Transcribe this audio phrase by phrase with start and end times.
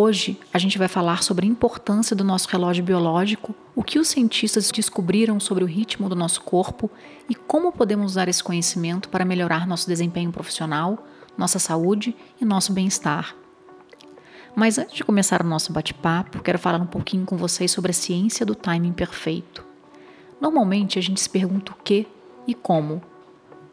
[0.00, 4.06] Hoje a gente vai falar sobre a importância do nosso relógio biológico, o que os
[4.06, 6.88] cientistas descobriram sobre o ritmo do nosso corpo
[7.28, 11.04] e como podemos usar esse conhecimento para melhorar nosso desempenho profissional,
[11.36, 13.34] nossa saúde e nosso bem-estar.
[14.54, 17.94] Mas antes de começar o nosso bate-papo, quero falar um pouquinho com vocês sobre a
[17.94, 19.64] ciência do timing perfeito.
[20.40, 22.06] Normalmente a gente se pergunta o que
[22.46, 23.02] e como.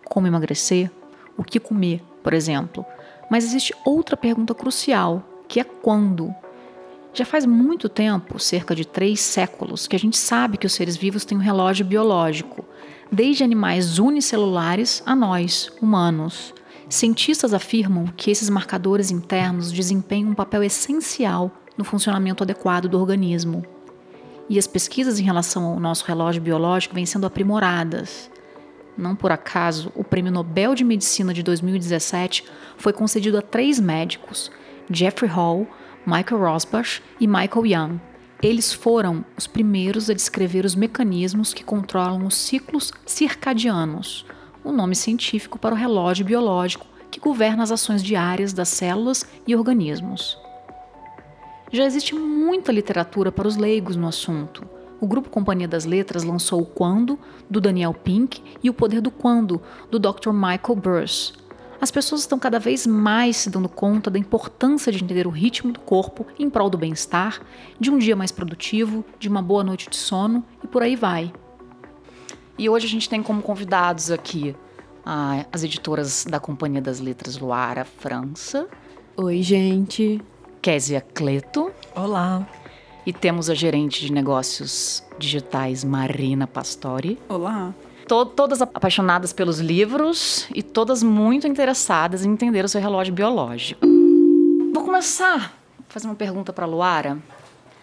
[0.04, 0.90] Como emagrecer?
[1.38, 2.84] O que comer, por exemplo.
[3.30, 6.34] Mas existe outra pergunta crucial que é quando.
[7.14, 10.98] Já faz muito tempo, cerca de três séculos, que a gente sabe que os seres
[10.98, 12.66] vivos têm um relógio biológico,
[13.12, 16.54] desde animais unicelulares a nós, humanos.
[16.90, 23.66] Cientistas afirmam que esses marcadores internos desempenham um papel essencial no funcionamento adequado do organismo.
[24.50, 28.30] E as pesquisas em relação ao nosso relógio biológico vêm sendo aprimoradas.
[28.98, 32.46] Não por acaso, o Prêmio Nobel de Medicina de 2017
[32.78, 34.52] foi concedido a três médicos
[34.90, 35.68] Jeffrey Hall,
[36.06, 38.02] Michael Rosbach e Michael Young.
[38.42, 44.26] Eles foram os primeiros a descrever os mecanismos que controlam os ciclos circadianos,
[44.64, 49.56] o nome científico para o relógio biológico que governa as ações diárias das células e
[49.56, 50.38] organismos.
[51.72, 54.68] Já existe muita literatura para os leigos no assunto.
[55.00, 57.18] O grupo Companhia das Letras lançou o Quando,
[57.50, 60.32] do Daniel Pink, e o Poder do Quando, do Dr.
[60.32, 61.34] Michael Burrs,
[61.86, 65.72] as pessoas estão cada vez mais se dando conta da importância de entender o ritmo
[65.72, 67.40] do corpo em prol do bem-estar,
[67.80, 71.32] de um dia mais produtivo, de uma boa noite de sono e por aí vai.
[72.58, 74.56] E hoje a gente tem como convidados aqui
[75.06, 78.68] ah, as editoras da Companhia das Letras Luara França.
[79.16, 80.20] Oi, gente.
[80.64, 81.72] Késia Cleto.
[81.96, 82.50] Olá.
[83.06, 87.20] E temos a gerente de negócios digitais Marina Pastori.
[87.30, 87.76] Olá
[88.08, 93.86] to todas apaixonadas pelos livros e todas muito interessadas em entender o seu relógio biológico.
[94.74, 97.18] Vou começar a fazer uma pergunta para Luara.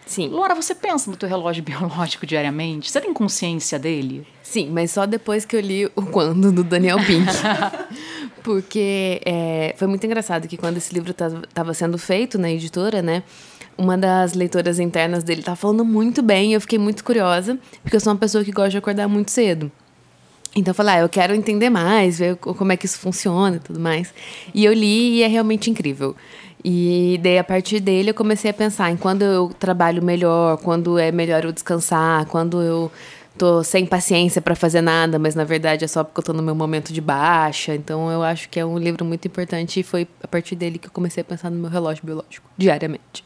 [0.06, 0.28] Sim.
[0.28, 2.90] Luara, você pensa no teu relógio biológico diariamente?
[2.90, 4.26] Você tem consciência dele?
[4.42, 7.32] Sim, mas só depois que eu li o Quando, do Daniel Pink.
[8.42, 13.22] Porque é, foi muito engraçado que quando esse livro estava sendo feito na editora, né?
[13.78, 17.96] Uma das leitoras internas dele estava falando muito bem e eu fiquei muito curiosa, porque
[17.96, 19.72] eu sou uma pessoa que gosta de acordar muito cedo.
[20.54, 23.60] Então eu falei, ah, eu quero entender mais, ver como é que isso funciona e
[23.60, 24.12] tudo mais.
[24.52, 26.14] E eu li e é realmente incrível.
[26.64, 30.98] E daí, a partir dele, eu comecei a pensar em quando eu trabalho melhor, quando
[30.98, 32.92] é melhor eu descansar, quando eu
[33.36, 36.42] tô sem paciência para fazer nada, mas na verdade é só porque eu tô no
[36.42, 37.74] meu momento de baixa.
[37.74, 40.86] Então eu acho que é um livro muito importante e foi a partir dele que
[40.86, 43.24] eu comecei a pensar no meu relógio biológico, diariamente.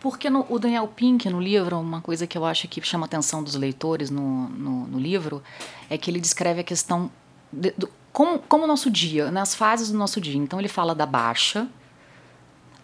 [0.00, 3.06] Porque no, o Daniel Pink, no livro, uma coisa que eu acho que chama a
[3.06, 5.42] atenção dos leitores no, no, no livro
[5.90, 7.10] é que ele descreve a questão
[7.52, 10.36] de, do, como, como o nosso dia, nas fases do nosso dia.
[10.36, 11.68] Então, ele fala da baixa,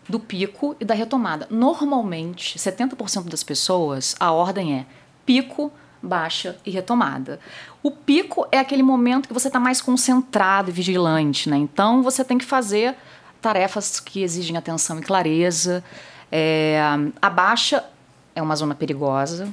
[0.08, 1.48] do pico e da retomada.
[1.50, 4.86] Normalmente, 70% das pessoas, a ordem é
[5.24, 5.72] pico,
[6.02, 7.40] baixa e retomada.
[7.82, 11.56] O pico é aquele momento que você está mais concentrado e vigilante, né?
[11.56, 12.94] Então, você tem que fazer
[13.40, 15.82] tarefas que exigem atenção e clareza.
[16.30, 16.80] É,
[17.20, 17.84] a baixa
[18.34, 19.48] é uma zona perigosa.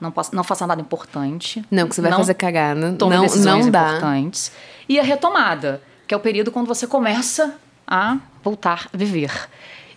[0.00, 1.64] Não, posso, não faça nada importante.
[1.70, 2.92] Não, que você vai não fazer cagada.
[2.94, 3.88] Tome não, decisões não dá.
[3.88, 4.50] importantes.
[4.88, 7.54] E a retomada, que é o período quando você começa
[7.86, 9.30] a voltar a viver.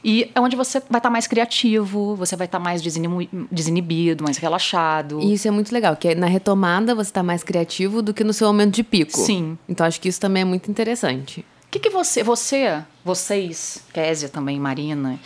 [0.07, 2.79] E é onde você vai estar mais criativo, você vai estar mais
[3.51, 5.19] desinibido, mais relaxado.
[5.19, 8.31] E isso é muito legal, que na retomada você está mais criativo do que no
[8.31, 9.17] seu momento de pico.
[9.17, 9.57] Sim.
[9.67, 11.39] Então acho que isso também é muito interessante.
[11.39, 15.19] O que, que você, você, vocês, Késia também, Marina,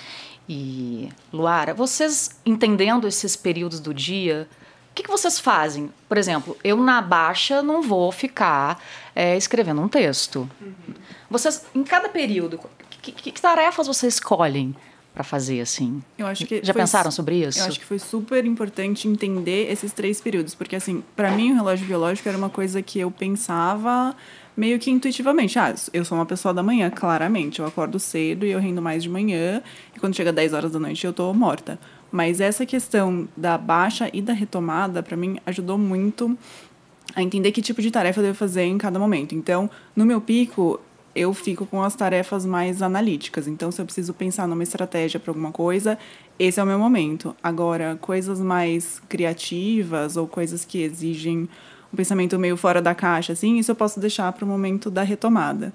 [0.49, 4.49] e Luara, vocês entendendo esses períodos do dia,
[4.91, 5.93] o que, que vocês fazem?
[6.07, 8.83] Por exemplo, eu na baixa não vou ficar
[9.15, 10.49] é, escrevendo um texto.
[10.59, 10.95] Uhum.
[11.29, 12.59] Vocês, em cada período,
[12.89, 14.75] que, que, que tarefas vocês escolhem?
[15.13, 16.01] para fazer assim?
[16.17, 17.59] Eu acho que já foi, pensaram sobre isso?
[17.59, 21.55] Eu acho que foi super importante entender esses três períodos, porque assim, para mim o
[21.55, 24.15] relógio biológico era uma coisa que eu pensava
[24.59, 25.57] meio que intuitivamente.
[25.57, 27.59] Ah, eu sou uma pessoa da manhã, claramente.
[27.59, 29.63] Eu acordo cedo e eu rendo mais de manhã.
[29.95, 31.79] E quando chega 10 horas da noite eu tô morta.
[32.11, 36.38] Mas essa questão da baixa e da retomada, para mim, ajudou muito
[37.15, 39.33] a entender que tipo de tarefa eu devo fazer em cada momento.
[39.33, 40.77] Então, no meu pico,
[41.15, 43.47] eu fico com as tarefas mais analíticas.
[43.47, 45.97] Então, se eu preciso pensar numa estratégia para alguma coisa,
[46.38, 47.33] esse é o meu momento.
[47.41, 51.47] Agora, coisas mais criativas ou coisas que exigem
[51.94, 55.03] um pensamento meio fora da caixa, assim, isso eu posso deixar para o momento da
[55.03, 55.74] retomada.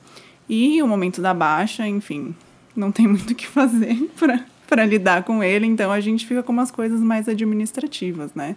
[0.48, 2.34] E o momento da baixa, enfim,
[2.76, 3.96] não tem muito o que fazer
[4.68, 8.56] para lidar com ele, então a gente fica com umas coisas mais administrativas, né?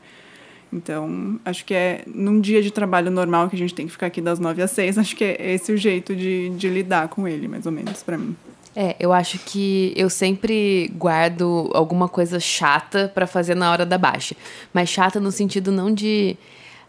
[0.71, 4.07] Então, acho que é num dia de trabalho normal que a gente tem que ficar
[4.07, 7.27] aqui das nove às seis, acho que é esse o jeito de, de lidar com
[7.27, 8.35] ele, mais ou menos, para mim.
[8.79, 13.97] É, eu acho que eu sempre guardo alguma coisa chata para fazer na hora da
[13.97, 14.35] baixa.
[14.71, 16.37] Mas chata no sentido não de.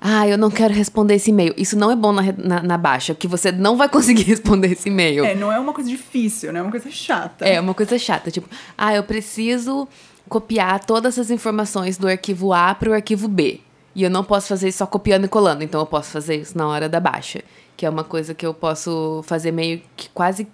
[0.01, 1.53] Ah, eu não quero responder esse e-mail.
[1.57, 4.89] Isso não é bom na, na, na baixa, que você não vai conseguir responder esse
[4.89, 5.25] e-mail.
[5.25, 6.61] É, não é uma coisa difícil, né?
[6.61, 7.45] É uma coisa chata.
[7.45, 8.31] É, uma coisa chata.
[8.31, 9.89] Tipo, ah, eu preciso
[10.29, 13.61] copiar todas as informações do arquivo A para o arquivo B.
[13.95, 16.57] E eu não posso fazer isso só copiando e colando, então eu posso fazer isso
[16.57, 17.43] na hora da baixa,
[17.77, 20.47] que é uma coisa que eu posso fazer meio que quase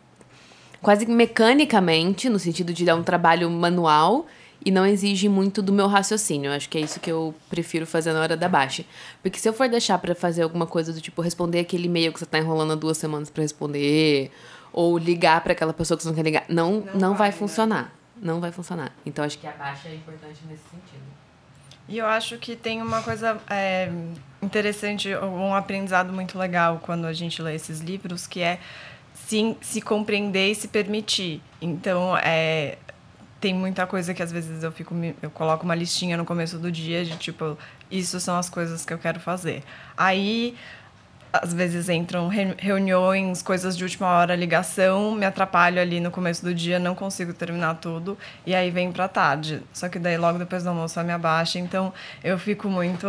[0.81, 4.27] quase mecanicamente, no sentido de dar um trabalho manual
[4.65, 6.51] e não exige muito do meu raciocínio.
[6.51, 8.85] Acho que é isso que eu prefiro fazer na hora da baixa.
[9.23, 12.19] Porque se eu for deixar para fazer alguma coisa do tipo responder aquele e-mail que
[12.19, 14.31] você tá enrolando há duas semanas para responder,
[14.73, 17.29] ou ligar para aquela pessoa que você não quer ligar, não, não, não vai, vai
[17.29, 17.33] né?
[17.33, 17.95] funcionar.
[18.21, 18.93] Não vai funcionar.
[19.05, 21.05] Então acho que a baixa é importante nesse sentido.
[21.87, 23.91] E eu acho que tem uma coisa é,
[24.41, 28.59] interessante, um aprendizado muito legal quando a gente lê esses livros, que é
[29.15, 31.43] se, se compreender e se permitir.
[31.61, 32.79] Então, é,
[33.45, 36.73] tem muita coisa que às vezes eu fico eu coloco uma listinha no começo do
[36.73, 37.59] dia de tipo
[37.91, 39.63] isso são as coisas que eu quero fazer
[39.95, 40.57] aí
[41.31, 46.55] às vezes entram reuniões, coisas de última hora, ligação, me atrapalho ali no começo do
[46.55, 49.61] dia, não consigo terminar tudo, e aí vem pra tarde.
[49.73, 51.93] Só que daí logo depois do almoço a minha baixa, então
[52.23, 53.09] eu fico muito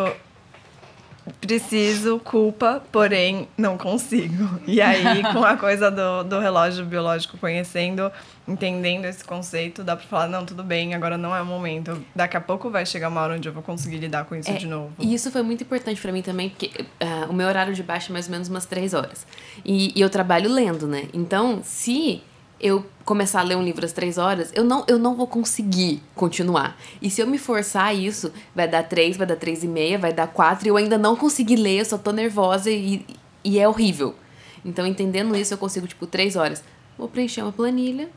[1.42, 4.60] preciso, culpa, porém não consigo.
[4.68, 8.12] E aí, com a coisa do, do relógio biológico conhecendo,
[8.48, 12.04] entendendo esse conceito, dá pra falar, não, tudo bem, agora não é o momento.
[12.16, 14.54] Daqui a pouco vai chegar uma hora onde eu vou conseguir lidar com isso é,
[14.54, 14.92] de novo.
[15.00, 18.12] E isso foi muito importante para mim também, porque uh, o meu horário de baixa
[18.12, 19.25] é mais ou menos umas três horas.
[19.63, 21.07] E, e eu trabalho lendo, né?
[21.13, 22.22] Então, se
[22.60, 26.02] eu começar a ler um livro às três horas, eu não, eu não vou conseguir
[26.16, 26.78] continuar.
[27.02, 30.00] E se eu me forçar a isso, vai dar três, vai dar três e meia,
[30.00, 33.06] vai dar quatro, e eu ainda não consegui ler, eu só tô nervosa e,
[33.44, 34.16] e é horrível.
[34.63, 36.63] Então, entendendo isso, eu consigo, tipo, três horas.
[36.98, 38.10] Vou preencher uma planilha,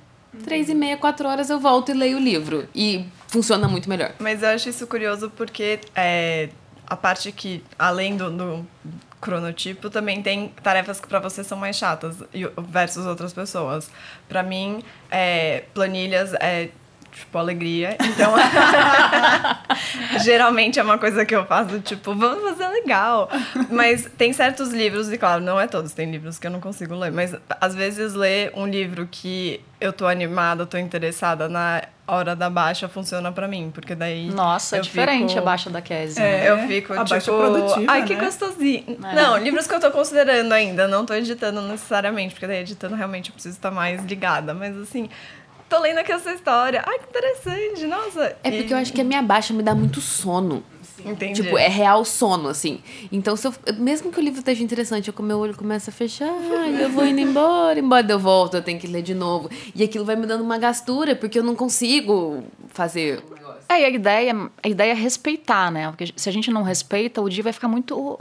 [0.45, 2.67] três e meia, quatro horas eu volto e leio o livro.
[2.75, 4.15] E funciona muito melhor.
[4.19, 6.49] Mas eu acho isso curioso porque é,
[6.87, 8.67] a parte que, além do, do
[9.21, 12.17] cronotipo também tem tarefas que para você são mais chatas
[12.69, 13.91] versus outras pessoas.
[14.29, 16.71] Para mim, é, planilhas é
[17.13, 17.97] tipo alegria.
[18.01, 18.35] Então,
[20.25, 23.29] geralmente é uma coisa que eu faço, tipo, vamos fazer legal.
[23.71, 26.95] Mas tem certos livros, e claro, não é todos, tem livros que eu não consigo
[26.95, 32.35] ler, mas às vezes ler um livro que eu tô animada, tô interessada na hora
[32.35, 34.31] da baixa funciona para mim, porque daí.
[34.31, 35.41] Nossa, é diferente fico...
[35.41, 36.23] a baixa da Casey.
[36.23, 36.51] É, né?
[36.51, 37.33] eu fico, a tipo.
[37.87, 38.25] Ai, que né?
[38.25, 38.99] gostosinho.
[39.05, 39.15] É.
[39.15, 43.29] Não, livros que eu tô considerando ainda, não tô editando necessariamente, porque daí editando realmente
[43.29, 44.55] eu preciso estar mais ligada.
[44.55, 45.09] Mas assim,
[45.69, 46.83] tô lendo aqui essa história.
[46.87, 48.37] Ai, que interessante, nossa.
[48.43, 48.73] É porque e...
[48.73, 50.63] eu acho que a minha baixa me dá muito sono.
[51.05, 51.43] Entendi.
[51.43, 52.81] Tipo, é real sono, assim.
[53.13, 55.95] Então, se eu, mesmo que o livro esteja interessante, eu com meu olho começa a
[55.95, 56.29] fechar,
[56.81, 59.49] eu vou indo embora, embora eu volto, eu tenho que ler de novo.
[59.75, 63.23] E aquilo vai me dando uma gastura, porque eu não consigo fazer
[63.69, 65.89] É, e a ideia, a ideia é respeitar, né?
[65.89, 68.19] Porque se a gente não respeita, o dia vai ficar muito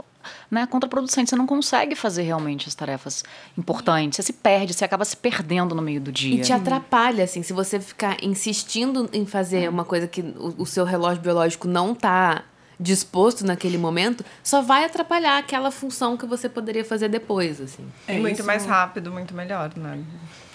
[0.50, 1.30] né, contraproducente.
[1.30, 3.24] Você não consegue fazer realmente as tarefas
[3.56, 4.16] importantes.
[4.16, 6.36] Você se perde, você acaba se perdendo no meio do dia.
[6.36, 10.66] E te atrapalha, assim, se você ficar insistindo em fazer uma coisa que o, o
[10.66, 12.44] seu relógio biológico não está
[12.78, 17.84] disposto naquele momento, só vai atrapalhar aquela função que você poderia fazer depois, assim.
[18.06, 18.46] É muito isso...
[18.46, 19.98] mais rápido, muito melhor, né?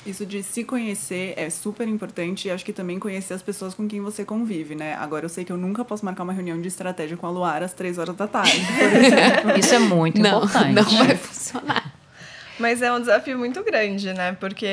[0.06, 3.88] Isso de se conhecer é super importante e acho que também conhecer as pessoas com
[3.88, 4.96] quem você convive, né?
[4.96, 7.66] Agora eu sei que eu nunca posso marcar uma reunião de estratégia com a Luara
[7.66, 8.62] às três horas da tarde.
[9.58, 10.74] Isso é muito não, importante.
[10.74, 11.94] Não vai funcionar.
[12.60, 14.34] Mas é um desafio muito grande, né?
[14.34, 14.68] Porque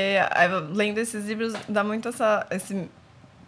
[0.72, 2.88] lendo esses livros dá muito essa, esse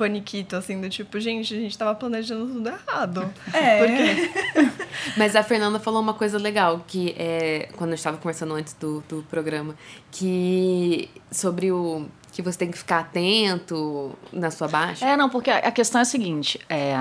[0.02, 3.32] paniquito, assim, do tipo, gente, a gente tava planejando tudo errado.
[3.54, 3.78] É.
[3.78, 4.84] Porque...
[5.16, 9.02] Mas a Fernanda falou uma coisa legal, que é, quando eu estava conversando antes do,
[9.08, 9.76] do programa,
[10.10, 15.06] que sobre o que você tem que ficar atento na sua baixa.
[15.06, 16.96] É, não, porque a questão é a seguinte, é,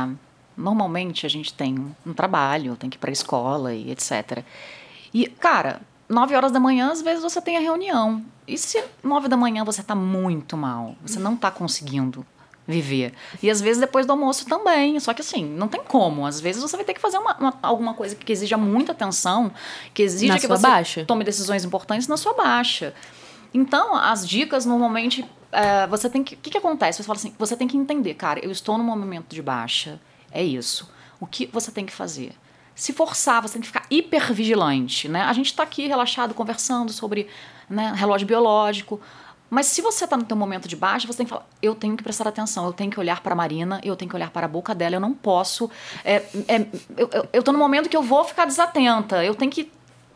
[0.58, 4.44] normalmente a gente tem um trabalho, tem que ir pra escola e etc.
[5.14, 8.24] E, cara, nove horas da manhã, às vezes você tem a reunião.
[8.48, 12.26] E se nove da manhã você tá muito mal, você não tá conseguindo
[12.72, 13.14] viver.
[13.44, 15.00] E às vezes depois do almoço também.
[15.00, 16.26] Só que assim, não tem como.
[16.26, 19.52] Às vezes você vai ter que fazer uma, uma alguma coisa que exija muita atenção,
[19.94, 21.06] que exija na que você baixa.
[21.06, 22.94] tome decisões importantes na sua baixa.
[23.54, 26.36] Então, as dicas normalmente é, você tem que.
[26.36, 26.98] O que, que acontece?
[26.98, 30.00] Você fala assim: você tem que entender, cara, eu estou num momento de baixa.
[30.32, 30.90] É isso.
[31.20, 32.32] O que você tem que fazer?
[32.74, 35.24] Se forçar, você tem que ficar hipervigilante, né?
[35.24, 37.28] A gente está aqui relaxado conversando sobre
[37.70, 39.00] né, relógio biológico.
[39.52, 41.98] Mas se você está no teu momento de baixa, você tem que falar, eu tenho
[41.98, 44.46] que prestar atenção, eu tenho que olhar para a Marina, eu tenho que olhar para
[44.46, 45.70] a boca dela, eu não posso.
[46.06, 46.66] É, é,
[47.34, 49.70] eu, tô no momento que eu vou ficar desatenta, eu tenho que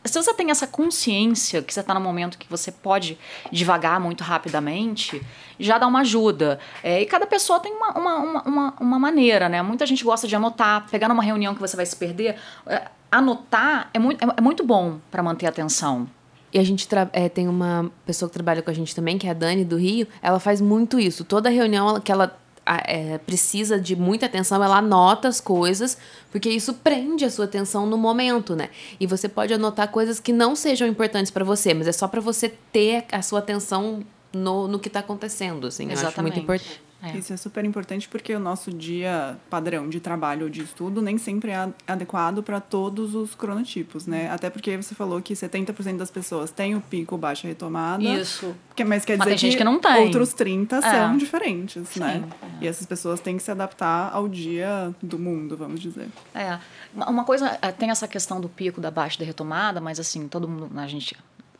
[0.06, 3.18] se você tem essa consciência que você está no momento que você pode
[3.52, 5.22] devagar muito rapidamente,
[5.60, 6.60] já dá uma ajuda.
[6.84, 9.62] É, e cada pessoa tem uma, uma, uma, uma, maneira, né?
[9.64, 12.38] Muita gente gosta de anotar, pegar numa reunião que você vai se perder.
[12.68, 16.08] É, anotar é muito, é, é muito bom para manter a atenção.
[16.56, 19.32] E a gente é, tem uma pessoa que trabalha com a gente também, que é
[19.32, 21.26] a Dani do Rio, ela faz muito isso.
[21.26, 22.34] Toda reunião que ela
[22.66, 25.98] é, precisa de muita atenção, ela anota as coisas,
[26.32, 28.70] porque isso prende a sua atenção no momento, né?
[28.98, 32.22] E você pode anotar coisas que não sejam importantes para você, mas é só para
[32.22, 35.92] você ter a sua atenção no, no que está acontecendo, assim.
[35.92, 36.06] Exatamente.
[36.06, 36.82] Eu acho muito importante.
[37.02, 37.18] É.
[37.18, 41.18] Isso é super importante porque o nosso dia padrão de trabalho ou de estudo nem
[41.18, 44.30] sempre é adequado para todos os cronotipos, né?
[44.32, 48.04] Até porque você falou que 70% das pessoas têm o pico baixa retomada.
[48.04, 48.56] Isso.
[48.76, 50.82] Que, mas quer dizer mas que, que outros 30 é.
[50.82, 52.24] são diferentes, Sim, né?
[52.42, 52.66] É.
[52.66, 56.08] E essas pessoas têm que se adaptar ao dia do mundo, vamos dizer.
[56.34, 56.58] É.
[56.96, 60.48] Uma coisa, é, tem essa questão do pico, da baixa da retomada, mas assim, todo
[60.48, 61.16] mundo, a gente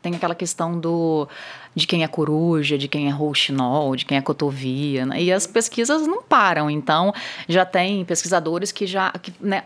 [0.06, 1.26] tem aquela questão do
[1.74, 5.20] de quem é coruja, de quem é rouxinol, de quem é cotovia, né?
[5.20, 6.70] e as pesquisas não param.
[6.70, 7.12] Então,
[7.48, 9.64] já tem pesquisadores que já que, né,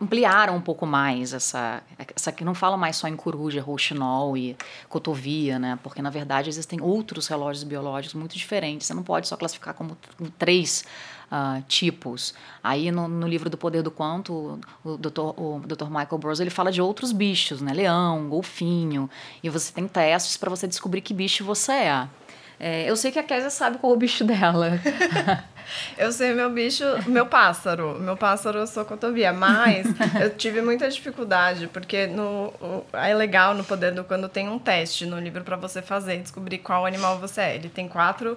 [0.00, 1.80] ampliaram um pouco mais essa,
[2.14, 4.56] essa que não fala mais só em coruja, rouxinol e
[4.88, 5.78] cotovia, né?
[5.82, 8.88] Porque na verdade existem outros relógios biológicos muito diferentes.
[8.88, 9.96] Você não pode só classificar como
[10.36, 10.84] três
[11.30, 12.34] uh, tipos.
[12.62, 15.20] Aí no, no, livro do Poder do Quanto, o Dr.
[15.36, 15.86] O Dr.
[15.86, 17.72] Michael Burrows ele fala de outros bichos, né?
[17.72, 19.08] Leão, golfinho.
[19.42, 22.08] E você tem testes para você descobrir que bicho você é.
[22.58, 22.90] é.
[22.90, 24.80] eu sei que a Késia sabe qual é o bicho dela.
[25.96, 27.98] eu sei meu bicho, meu pássaro.
[28.00, 29.32] Meu pássaro eu sou cotovia.
[29.32, 29.86] Mas
[30.20, 32.52] eu tive muita dificuldade, porque no,
[32.92, 36.58] é legal no Poder do Quando tem um teste no livro para você fazer, descobrir
[36.58, 37.54] qual animal você é.
[37.54, 38.36] Ele tem quatro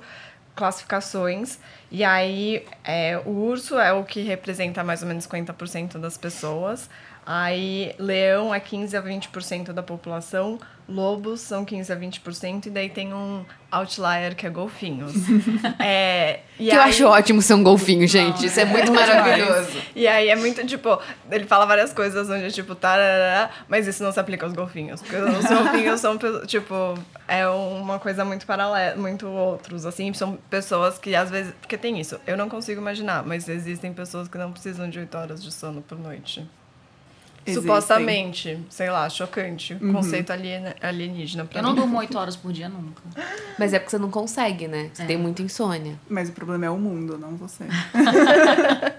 [0.55, 1.57] classificações.
[1.89, 6.89] E aí, é, o urso é o que representa mais ou menos 50% das pessoas.
[7.25, 10.59] Aí, leão é 15 a 20% da população,
[10.89, 15.13] lobos são 15 a 20%, e daí tem um outlier que é golfinhos.
[15.79, 16.75] é, que aí...
[16.75, 18.45] eu acho ótimo ser um golfinho, gente.
[18.45, 19.77] Isso é muito maravilhoso.
[19.95, 20.99] E aí é muito tipo,
[21.29, 25.01] ele fala várias coisas onde, tipo, tarará, mas isso não se aplica aos golfinhos.
[25.01, 26.97] Porque os golfinhos são, tipo,
[27.27, 31.53] é uma coisa muito paralela, muito outros, assim, são pessoas que às vezes.
[31.61, 35.17] Porque tem isso, eu não consigo imaginar, mas existem pessoas que não precisam de 8
[35.17, 36.45] horas de sono por noite.
[37.45, 37.55] Existem.
[37.55, 39.73] Supostamente, sei lá, chocante.
[39.81, 39.93] Uhum.
[39.93, 41.69] Conceito alien, alienígena pra Eu mim.
[41.69, 43.01] não durmo oito horas por dia nunca.
[43.57, 44.91] Mas é porque você não consegue, né?
[44.93, 45.05] Você é.
[45.05, 45.99] tem muita insônia.
[46.07, 47.65] Mas o problema é o mundo, não você.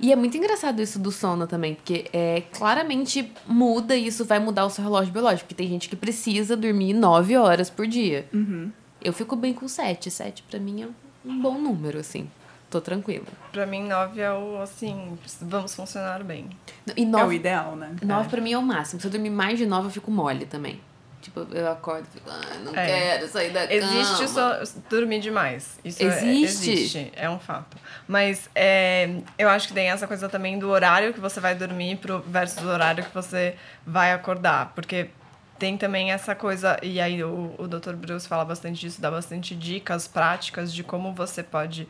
[0.00, 4.38] e é muito engraçado isso do sono também, porque é, claramente muda e isso vai
[4.38, 5.48] mudar o seu relógio biológico.
[5.48, 8.26] Porque tem gente que precisa dormir nove horas por dia.
[8.32, 8.70] Uhum.
[9.02, 10.10] Eu fico bem com sete.
[10.10, 10.88] Sete pra mim é
[11.28, 12.28] um bom número, assim
[12.70, 13.26] tô tranquila.
[13.52, 16.48] Pra mim, nove é o, assim, vamos funcionar bem.
[16.96, 17.96] E nove, é o ideal, né?
[18.02, 18.30] Nove é.
[18.30, 19.00] pra mim é o máximo.
[19.00, 20.80] Se eu dormir mais de nove, eu fico mole também.
[21.20, 22.86] Tipo, eu acordo e fico, ah, não é.
[22.86, 24.00] quero sair da existe cama.
[24.00, 25.78] Existe só dormir demais.
[25.84, 26.70] Isso é, existe.
[26.70, 27.76] É, existe, é um fato.
[28.06, 31.96] Mas é, eu acho que tem essa coisa também do horário que você vai dormir
[31.96, 34.72] pro, versus o horário que você vai acordar.
[34.74, 35.10] Porque
[35.58, 37.94] tem também essa coisa, e aí o, o Dr.
[37.94, 41.88] Bruce fala bastante disso, dá bastante dicas práticas de como você pode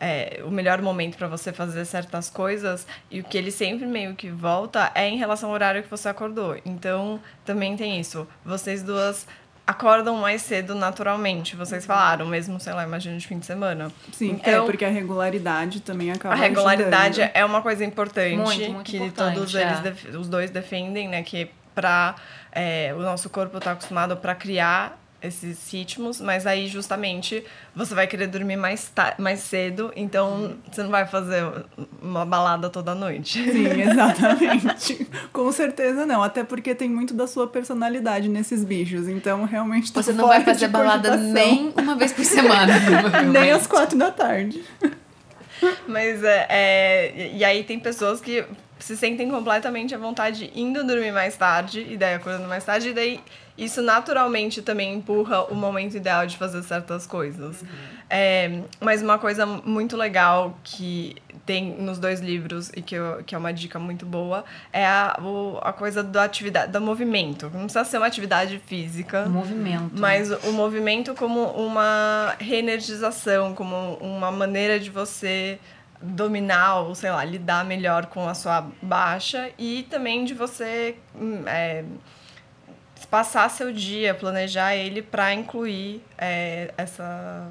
[0.00, 4.14] é, o melhor momento para você fazer certas coisas e o que ele sempre meio
[4.14, 6.56] que volta é em relação ao horário que você acordou.
[6.64, 8.26] Então, também tem isso.
[8.42, 9.26] Vocês duas
[9.66, 11.54] acordam mais cedo naturalmente.
[11.54, 13.92] Vocês falaram, mesmo, sei lá, imagina de fim de semana.
[14.10, 17.36] Sim, é então, é porque a regularidade também acaba A regularidade ajudando.
[17.36, 19.78] é uma coisa importante muito, muito que importante, todos é.
[19.86, 21.22] eles, os dois defendem, né?
[21.22, 22.16] Que para
[22.50, 28.06] é, o nosso corpo está acostumado para criar esses ritmos, mas aí justamente você vai
[28.06, 31.44] querer dormir mais, mais cedo, então você não vai fazer
[32.00, 33.42] uma balada toda noite.
[33.42, 35.06] Sim, exatamente.
[35.32, 40.02] Com certeza não, até porque tem muito da sua personalidade nesses bichos, então realmente tá
[40.02, 42.72] Você não vai fazer balada nem uma vez por semana.
[43.30, 44.62] nem às quatro da tarde.
[45.86, 48.44] Mas é, é, E aí tem pessoas que
[48.84, 52.92] se sentem completamente à vontade indo dormir mais tarde e daí acordando mais tarde e
[52.92, 53.20] daí
[53.60, 57.60] isso naturalmente também empurra o momento ideal de fazer certas coisas.
[57.60, 57.68] Uhum.
[58.08, 63.34] É, mas uma coisa muito legal que tem nos dois livros e que, eu, que
[63.34, 67.50] é uma dica muito boa é a, o, a coisa da atividade, do movimento.
[67.52, 69.26] Não precisa ser uma atividade física.
[69.26, 69.90] Movimento.
[69.92, 75.58] Mas o movimento como uma reenergização, como uma maneira de você
[76.00, 81.42] dominar ou, sei lá, lidar melhor com a sua baixa e também de você hum,
[81.46, 81.84] é,
[83.10, 87.50] passar seu dia, planejar ele para incluir é, essa,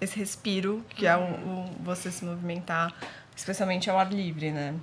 [0.00, 2.92] esse respiro, que é o, o, você se movimentar,
[3.34, 4.74] especialmente ao ar livre, né?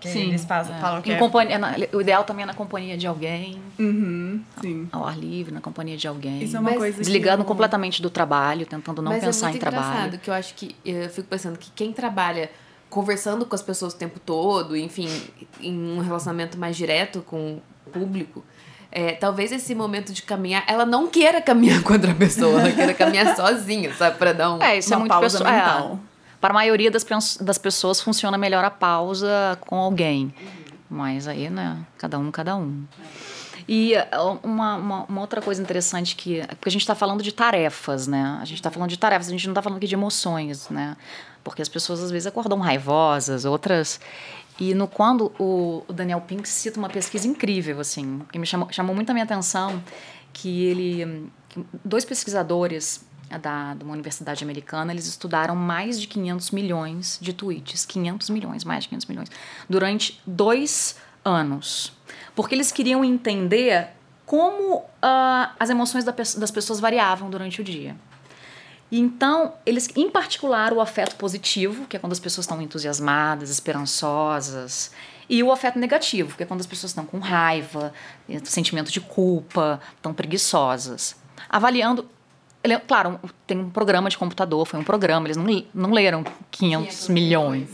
[0.00, 0.80] Que sim, eles fazem, é.
[0.80, 1.18] falam que em é...
[1.18, 1.58] companhia,
[1.92, 3.60] o ideal também é na companhia de alguém.
[3.78, 4.88] Uhum, sim.
[4.92, 6.42] Ao ar livre, na companhia de alguém.
[6.42, 7.46] Isso é uma Mas, coisa Desligando eu...
[7.46, 9.86] completamente do trabalho, tentando não Mas é pensar é muito em trabalho.
[9.86, 12.50] engraçado que eu acho que eu fico pensando que quem trabalha
[12.90, 15.08] conversando com as pessoas o tempo todo, enfim,
[15.60, 18.44] em um relacionamento mais direto com o público,
[18.92, 22.94] é, talvez esse momento de caminhar, ela não queira caminhar com outra pessoa, ela queira
[22.94, 24.16] caminhar sozinha, sabe?
[24.18, 26.00] Pra dar um, é, isso é uma é muito pausa pessoa, mental.
[26.10, 26.13] É,
[26.44, 27.06] para a maioria das,
[27.40, 30.34] das pessoas funciona melhor a pausa com alguém.
[30.90, 32.84] Mas aí, né, cada um, cada um.
[33.66, 33.94] E
[34.42, 36.46] uma, uma, uma, outra coisa interessante que.
[36.48, 38.38] Porque a gente está falando de tarefas, né?
[38.42, 40.98] A gente está falando de tarefas, a gente não está falando aqui de emoções, né?
[41.42, 43.98] Porque as pessoas às vezes acordam raivosas, outras.
[44.60, 48.94] E no quando o, Daniel Pink cita uma pesquisa incrível, assim, que me chamou, chamou
[48.94, 49.82] muito a minha atenção,
[50.30, 51.30] que ele.
[51.48, 53.02] Que dois pesquisadores
[53.38, 57.84] da, de uma universidade americana, eles estudaram mais de 500 milhões de tweets.
[57.84, 59.30] 500 milhões, mais de 500 milhões.
[59.68, 61.92] Durante dois anos.
[62.34, 63.88] Porque eles queriam entender
[64.26, 67.96] como uh, as emoções da, das pessoas variavam durante o dia.
[68.90, 74.92] Então, eles, em particular, o afeto positivo, que é quando as pessoas estão entusiasmadas, esperançosas,
[75.28, 77.92] e o afeto negativo, que é quando as pessoas estão com raiva,
[78.44, 81.16] sentimento de culpa, estão preguiçosas.
[81.48, 82.08] Avaliando.
[82.64, 85.44] Ele, claro, tem um programa de computador, foi um programa, eles não,
[85.74, 87.68] não leram 500, 500 milhões.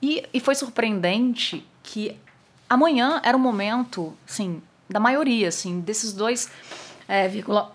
[0.00, 2.16] E, e foi surpreendente que
[2.68, 6.50] amanhã era o momento, assim, da maioria, assim, desses dois
[7.10, 7.28] é,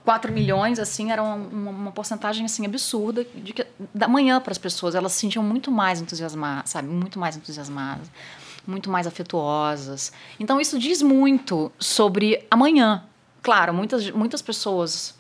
[0.04, 1.36] 4 milhões, assim, era uma,
[1.70, 5.70] uma, porcentagem assim absurda de que da manhã para as pessoas elas se sentiam muito
[5.70, 8.10] mais entusiasmadas, sabe, muito mais entusiasmadas,
[8.66, 10.14] muito mais afetuosas.
[10.40, 13.04] Então isso diz muito sobre amanhã.
[13.44, 15.14] Claro, muitas muitas pessoas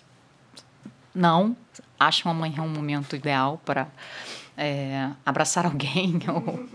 [1.15, 1.56] não
[1.99, 3.88] acham amanhã um momento ideal para
[4.58, 6.65] é, abraçar alguém ou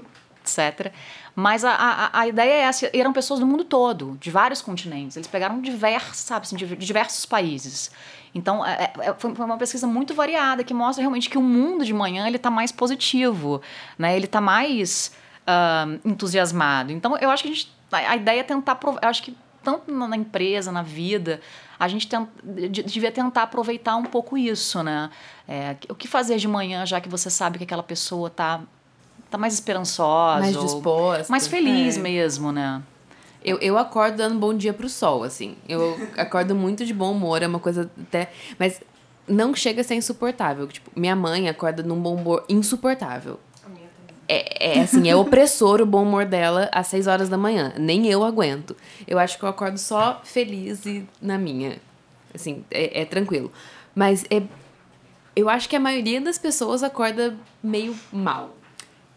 [0.42, 0.92] etc.
[1.34, 2.90] Mas a, a, a ideia é essa.
[2.92, 5.16] Eram pessoas do mundo todo, de vários continentes.
[5.16, 7.90] Eles pegaram diversos, sabe, assim, de, diversos países.
[8.34, 11.92] Então, é, é, foi uma pesquisa muito variada que mostra realmente que o mundo de
[11.92, 13.60] manhã ele está mais positivo,
[13.98, 14.16] né?
[14.16, 16.92] Ele está mais uh, entusiasmado.
[16.92, 18.78] Então, eu acho que a, gente, a ideia é tentar...
[19.02, 21.40] Eu acho que tanto na empresa, na vida,
[21.80, 22.28] a gente tem,
[22.84, 25.08] devia tentar aproveitar um pouco isso, né?
[25.48, 28.60] É, o que fazer de manhã, já que você sabe que aquela pessoa está
[29.30, 30.40] tá mais esperançosa.
[30.40, 31.32] Mais disposta.
[31.32, 32.00] Mais feliz é.
[32.00, 32.82] mesmo, né?
[33.42, 35.56] Eu, eu acordo dando bom dia pro sol, assim.
[35.66, 38.30] Eu acordo muito de bom humor, é uma coisa até.
[38.58, 38.82] Mas
[39.26, 40.66] não chega a ser insuportável.
[40.66, 43.40] Tipo, minha mãe acorda num bom humor insuportável.
[44.32, 47.72] É, é assim, é opressor o bom humor dela às 6 horas da manhã.
[47.76, 48.76] Nem eu aguento.
[49.04, 51.78] Eu acho que eu acordo só feliz e na minha.
[52.32, 53.50] Assim, é, é tranquilo.
[53.92, 54.40] Mas é,
[55.34, 58.56] eu acho que a maioria das pessoas acorda meio mal.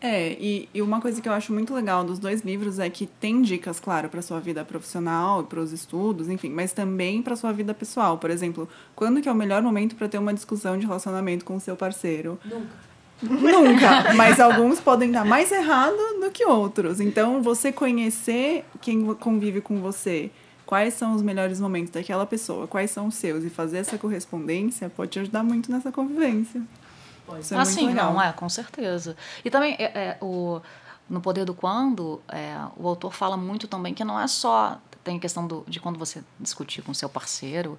[0.02, 3.06] É, e, e uma coisa que eu acho muito legal dos dois livros é que
[3.06, 7.54] tem dicas, claro, para sua vida profissional, para os estudos, enfim, mas também para sua
[7.54, 8.18] vida pessoal.
[8.18, 11.56] Por exemplo, quando que é o melhor momento para ter uma discussão de relacionamento com
[11.56, 12.40] o seu parceiro?
[12.44, 12.93] Nunca.
[13.24, 17.00] Nunca, mas alguns podem dar mais errado do que outros.
[17.00, 20.30] Então, você conhecer quem convive com você,
[20.66, 24.90] quais são os melhores momentos daquela pessoa, quais são os seus, e fazer essa correspondência
[24.90, 26.62] pode te ajudar muito nessa convivência.
[27.40, 28.14] Isso é sim, legal.
[28.14, 29.16] não, é, com certeza.
[29.44, 30.62] E também é, é, o,
[31.10, 34.80] no Poder do Quando, é, o autor fala muito também que não é só.
[35.04, 37.78] Tem a questão do, de quando você discutir com seu parceiro,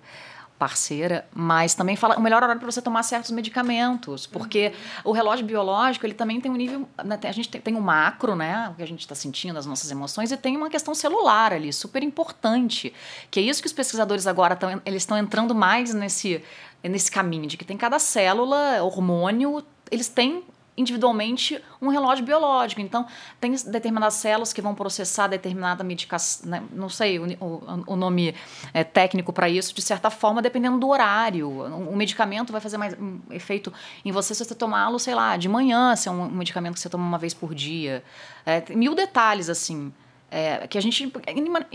[0.58, 4.68] parceira, mas também fala o melhor horário para você tomar certos medicamentos, porque
[5.04, 5.10] uhum.
[5.10, 8.36] o relógio biológico ele também tem um nível, né, a gente tem, tem um macro,
[8.36, 11.52] né, o que a gente está sentindo, as nossas emoções, e tem uma questão celular
[11.52, 12.92] ali, super importante,
[13.30, 16.42] que é isso que os pesquisadores agora estão, eles estão entrando mais nesse
[16.88, 20.44] nesse caminho de que tem cada célula, hormônio, eles têm
[20.76, 22.80] individualmente um relógio biológico.
[22.80, 23.06] Então,
[23.40, 26.62] tem determinadas células que vão processar determinada medicação, né?
[26.72, 28.34] não sei o, o, o nome
[28.72, 31.48] é, técnico para isso, de certa forma, dependendo do horário.
[31.48, 33.72] O medicamento vai fazer mais um efeito
[34.04, 36.88] em você se você tomá-lo, sei lá, de manhã, se é um medicamento que você
[36.88, 38.02] toma uma vez por dia.
[38.44, 39.92] É, mil detalhes, assim,
[40.30, 41.12] é, que a gente,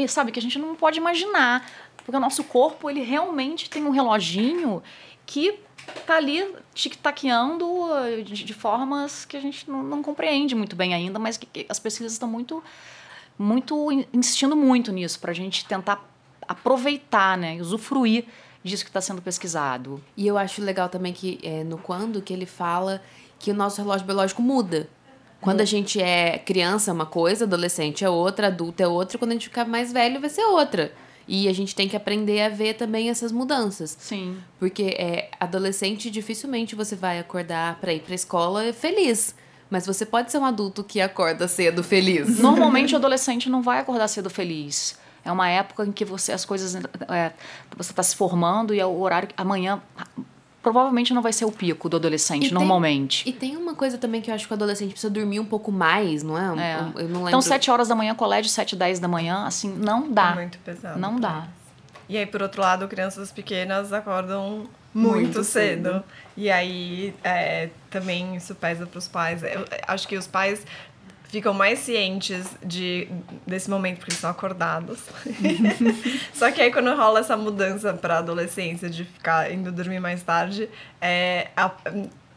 [0.08, 1.66] sabe, que a gente não pode imaginar.
[1.98, 4.82] Porque o nosso corpo, ele realmente tem um reloginho
[5.26, 5.60] que
[5.90, 7.66] tá ali tic-taqueando
[8.24, 11.66] de, de, formas que a gente não, não, compreende muito bem ainda, mas que, que
[11.70, 12.64] as pesquisas estão muito,
[13.38, 16.04] muito insistindo muito nisso, para a gente tentar
[16.48, 18.26] aproveitar, né, usufruir
[18.64, 20.04] disso que está sendo pesquisado.
[20.18, 23.02] E eu acho legal também que é, no quando que ele fala
[23.38, 24.90] que o nosso relógio biológico muda.
[25.42, 29.32] Quando a gente é criança é uma coisa, adolescente é outra, adulto é outra, quando
[29.32, 30.92] a gente ficar mais velho vai ser outra.
[31.32, 33.96] E a gente tem que aprender a ver também essas mudanças.
[34.00, 34.36] Sim.
[34.58, 39.36] Porque é, adolescente, dificilmente você vai acordar para ir pra escola feliz.
[39.70, 42.40] Mas você pode ser um adulto que acorda cedo feliz.
[42.42, 44.98] Normalmente o adolescente não vai acordar cedo feliz.
[45.24, 47.32] É uma época em que você as coisas é,
[47.78, 49.80] você está se formando e é o horário amanhã
[50.62, 53.24] provavelmente não vai ser o pico do adolescente, e normalmente.
[53.24, 55.46] Tem, e tem uma coisa também que eu acho que o adolescente precisa dormir um
[55.46, 56.74] pouco mais, não é?
[56.74, 56.80] é.
[56.80, 57.30] Eu não lembro.
[57.30, 60.32] Então, 7 horas da manhã, colégio, 7, 10 da manhã, assim, não dá.
[60.32, 61.00] É muito pesado.
[61.00, 61.48] Não dá.
[62.08, 65.90] E aí, por outro lado, crianças pequenas acordam muito, muito cedo.
[65.90, 66.04] cedo.
[66.36, 69.44] E aí, é, também isso pesa para os pais.
[69.44, 70.66] Eu acho que os pais
[71.30, 73.08] ficam mais cientes de,
[73.46, 75.00] desse momento porque estão acordados.
[76.34, 80.70] Só que aí quando rola essa mudança para adolescência de ficar indo dormir mais tarde,
[81.00, 81.72] é, a,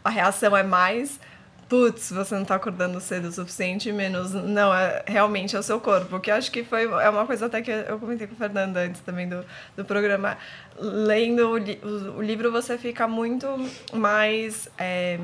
[0.05, 1.19] a reação é mais
[1.73, 5.81] putz, você não tá acordando cedo o suficiente, menos, não, é realmente é o seu
[5.81, 8.37] corpo, que eu acho que foi, é uma coisa até que eu comentei com o
[8.37, 9.43] Fernando antes também do,
[9.75, 10.37] do programa,
[10.79, 13.49] lendo o, li o, o livro você fica muito
[13.95, 15.19] mais, é,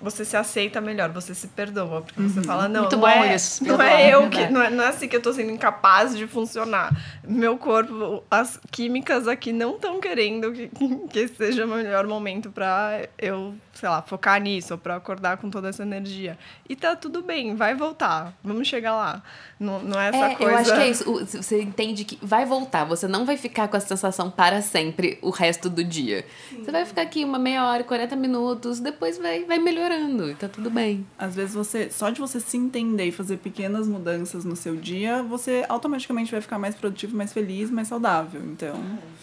[0.00, 2.44] você se aceita melhor, você se perdoa, porque você uhum.
[2.44, 4.88] fala, não, muito não bom é, isso, não é eu que, não é, não é
[4.90, 9.98] assim que eu tô sendo incapaz de funcionar, meu corpo, as químicas aqui não estão
[9.98, 10.70] querendo que,
[11.10, 15.48] que seja o melhor momento para eu, sei lá, focar nisso, ou pra acordar com
[15.48, 16.36] toda essa energia.
[16.68, 18.34] E tá tudo bem, vai voltar.
[18.42, 19.22] Vamos chegar lá.
[19.58, 20.52] Não, não é essa é, coisa.
[20.52, 21.26] Eu acho que é isso.
[21.42, 22.84] Você entende que vai voltar.
[22.84, 26.24] Você não vai ficar com essa sensação para sempre o resto do dia.
[26.50, 26.64] Sim.
[26.64, 30.48] Você vai ficar aqui uma meia hora, 40 minutos, depois vai, vai melhorando e tá
[30.48, 31.06] tudo bem.
[31.16, 35.22] Às vezes você, só de você se entender e fazer pequenas mudanças no seu dia,
[35.22, 38.42] você automaticamente vai ficar mais produtivo, mais feliz, mais saudável.
[38.44, 38.74] Então.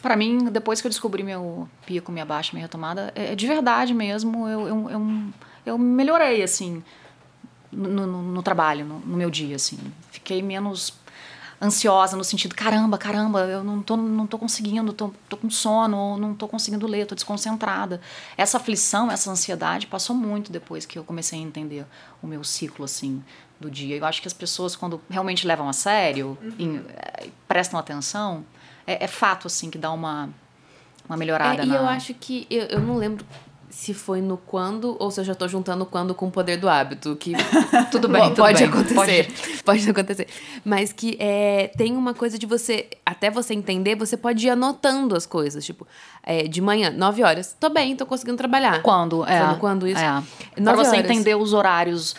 [0.02, 3.94] para mim, depois que eu descobri meu pico, minha baixa, minha retomada, é de verdade
[3.94, 4.45] mesmo.
[4.48, 5.00] Eu, eu, eu
[5.66, 6.84] eu melhorei, assim,
[7.72, 9.80] no, no, no trabalho, no, no, meu dia, assim.
[10.12, 10.94] Fiquei menos
[11.62, 16.18] ansiosa no sentido, caramba, caramba, eu não tô, não tô conseguindo, tô, tô com sono,
[16.18, 18.00] não tô conseguindo ler, tô desconcentrada.
[18.38, 21.86] Essa aflição, essa ansiedade passou muito depois que eu comecei a entender
[22.22, 23.24] o meu ciclo, assim,
[23.60, 23.96] do dia.
[23.96, 26.54] Eu acho que as pessoas, quando realmente levam a sério uhum.
[26.60, 28.46] e, e, prestam atenção,
[28.86, 30.30] é, é, fato, assim, que dá uma,
[31.08, 31.64] uma melhorada.
[31.64, 31.76] É, e na...
[31.76, 33.26] eu acho que, eu, eu não lembro
[33.76, 36.70] se foi no quando ou se eu já tô juntando quando com o poder do
[36.70, 37.34] hábito, que
[37.92, 38.70] tudo bem, pode bem.
[38.70, 39.26] acontecer.
[39.26, 39.64] Pode.
[39.66, 39.90] pode.
[39.90, 40.28] acontecer.
[40.64, 45.14] Mas que é, tem uma coisa de você, até você entender, você pode ir anotando
[45.14, 45.86] as coisas, tipo,
[46.24, 48.82] é, de manhã, 9 horas, tô bem, tô conseguindo trabalhar.
[48.82, 49.26] Quando?
[49.26, 49.40] É.
[49.40, 50.00] Falando quando isso?
[50.00, 50.24] É.
[50.64, 51.04] Pra você horas.
[51.04, 52.16] entender os horários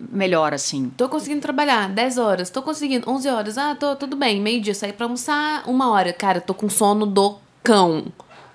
[0.00, 0.88] melhor, assim.
[0.96, 4.92] Tô conseguindo trabalhar 10 horas, tô conseguindo 11 horas, ah, tô tudo bem, meio-dia, sair
[4.92, 6.12] pra almoçar, uma hora.
[6.12, 8.04] Cara, tô com sono do cão.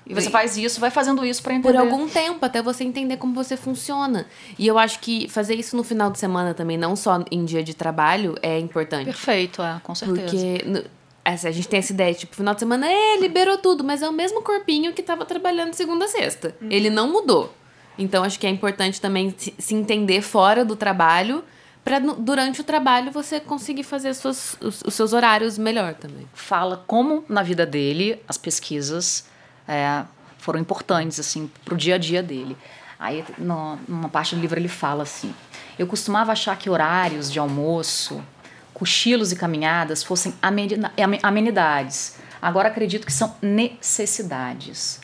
[0.10, 1.74] E você faz isso, vai fazendo isso para entender.
[1.74, 4.26] Por algum tempo, até você entender como você funciona.
[4.58, 7.64] E eu acho que fazer isso no final de semana também, não só em dia
[7.64, 9.06] de trabalho, é importante.
[9.06, 10.22] Perfeito, é, com certeza.
[10.22, 10.88] Porque
[11.26, 14.08] assim, a gente tem essa ideia, tipo, final de semana, é, liberou tudo, mas é
[14.08, 16.56] o mesmo corpinho que tava trabalhando segunda a sexta.
[16.62, 16.70] Uhum.
[16.72, 17.54] Ele não mudou.
[17.98, 21.44] Então, acho que é importante também se entender fora do trabalho
[21.84, 26.28] para durante o trabalho você conseguir fazer suas, os, os seus horários melhor também.
[26.34, 29.26] Fala como na vida dele as pesquisas
[29.68, 30.04] é,
[30.38, 32.58] foram importantes assim para o dia a dia dele.
[33.00, 35.34] Aí, no, numa parte do livro, ele fala assim:
[35.78, 38.24] Eu costumava achar que horários de almoço,
[38.74, 40.34] cochilos e caminhadas fossem
[41.22, 42.18] amenidades.
[42.42, 45.02] Agora acredito que são necessidades.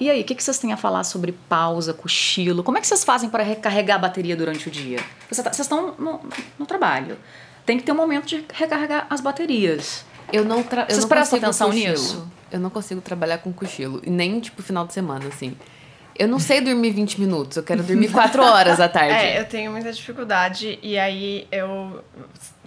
[0.00, 2.64] E aí, o que, que vocês têm a falar sobre pausa, cochilo?
[2.64, 4.98] Como é que vocês fazem para recarregar a bateria durante o dia?
[4.98, 6.20] Tá, vocês estão no,
[6.58, 7.18] no trabalho.
[7.66, 10.06] Tem que ter um momento de recarregar as baterias.
[10.32, 11.90] Eu não, tra Vocês prestam atenção cochilo.
[11.92, 12.28] nisso?
[12.50, 14.00] Eu não consigo trabalhar com cochilo.
[14.04, 15.56] E nem, tipo, final de semana, assim.
[16.18, 19.14] Eu não sei dormir 20 minutos, eu quero dormir 4 horas à tarde.
[19.16, 22.04] É, eu tenho muita dificuldade e aí eu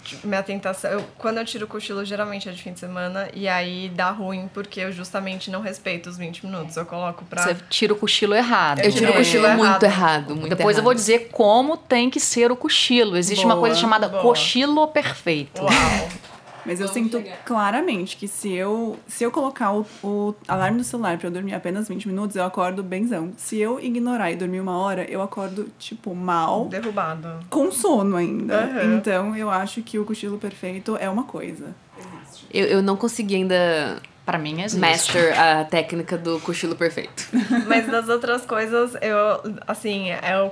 [0.02, 0.90] tipo, minha tentação.
[0.90, 4.10] Eu, quando eu tiro o cochilo, geralmente é de fim de semana, e aí dá
[4.10, 6.76] ruim porque eu justamente não respeito os 20 minutos.
[6.76, 7.44] Eu coloco pra.
[7.44, 8.80] Você tira o cochilo errado.
[8.80, 9.16] Eu tiro o É.
[9.18, 9.58] cochilo Errado.
[9.58, 10.34] muito errado.
[10.36, 10.84] Muito Depois eu errado.
[10.84, 13.16] vou dizer como tem que ser o cochilo.
[13.16, 14.20] Existe uma Boa, coisa chamada boa.
[14.22, 15.62] cochilo perfeito.
[15.62, 15.70] Uau!
[16.66, 17.44] Mas eu Vamos sinto chegar.
[17.44, 21.54] claramente que se eu, se eu colocar o, o alarme do celular pra eu dormir
[21.54, 23.32] apenas 20 minutos, eu acordo benzão.
[23.36, 27.40] Se eu ignorar e dormir uma hora, eu acordo, tipo, mal, Derrubado.
[27.50, 28.64] com sono ainda.
[28.64, 28.96] Aham.
[28.96, 31.74] Então eu acho que o cochilo perfeito é uma coisa.
[32.52, 34.80] Eu, eu não consegui ainda Pra mim existe.
[34.80, 37.28] master a técnica do cochilo perfeito.
[37.66, 40.50] Mas das outras coisas, eu, assim, eu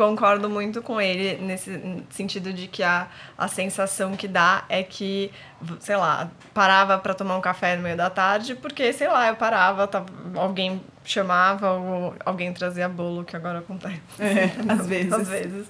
[0.00, 5.30] concordo muito com ele nesse sentido de que a, a sensação que dá é que,
[5.78, 9.36] sei lá, parava pra tomar um café no meio da tarde, porque, sei lá, eu
[9.36, 14.00] parava, tava, alguém chamava ou alguém trazia bolo, que agora acontece.
[14.18, 15.12] É, às vezes.
[15.12, 15.68] Às vezes.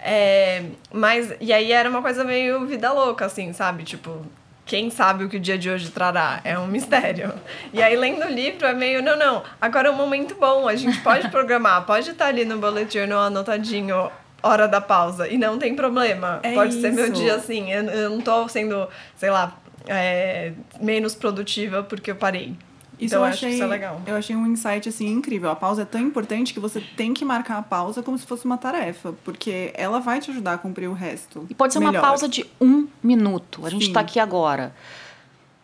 [0.00, 3.84] É, mas, e aí era uma coisa meio vida louca, assim, sabe?
[3.84, 4.26] Tipo,
[4.70, 6.40] quem sabe o que o dia de hoje trará?
[6.44, 7.32] É um mistério.
[7.72, 10.76] E aí, lendo o livro, é meio, não, não, agora é um momento bom, a
[10.76, 14.08] gente pode programar, pode estar ali no bullet journal anotadinho,
[14.40, 16.38] hora da pausa, e não tem problema.
[16.44, 17.14] É pode ser meu isso.
[17.14, 22.54] dia assim, eu, eu não tô sendo, sei lá, é, menos produtiva porque eu parei.
[23.00, 24.02] Isso então, eu eu acho que achei, isso é legal.
[24.06, 25.50] eu achei um insight assim incrível.
[25.50, 28.44] A pausa é tão importante que você tem que marcar a pausa como se fosse
[28.44, 31.46] uma tarefa, porque ela vai te ajudar a cumprir o resto.
[31.48, 32.02] E pode ser uma melhor.
[32.02, 33.64] pausa de um minuto.
[33.64, 33.92] A gente Sim.
[33.92, 34.74] tá aqui agora.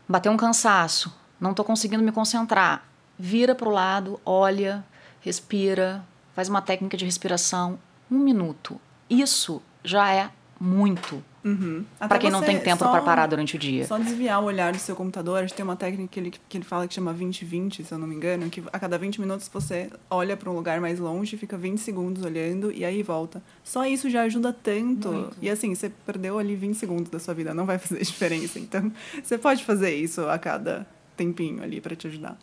[0.08, 1.14] Bateu um cansaço.
[1.38, 2.84] Não tô conseguindo me concentrar.
[3.18, 4.84] Vira pro lado, olha,
[5.20, 7.78] respira, faz uma técnica de respiração.
[8.10, 8.80] Um minuto.
[9.10, 11.22] Isso já é muito.
[11.46, 11.84] Uhum.
[11.96, 13.86] Pra quem não tem tempo pra parar durante o dia.
[13.86, 16.56] Só desviar o olhar do seu computador, a gente tem uma técnica que ele, que
[16.58, 19.48] ele fala que chama 20-20, se eu não me engano, que a cada 20 minutos
[19.52, 23.40] você olha para um lugar mais longe, fica 20 segundos olhando e aí volta.
[23.62, 25.30] Só isso já ajuda tanto.
[25.40, 28.58] E assim, você perdeu ali 20 segundos da sua vida, não vai fazer diferença.
[28.58, 28.90] Então,
[29.22, 30.84] você pode fazer isso a cada
[31.16, 32.36] tempinho ali para te ajudar.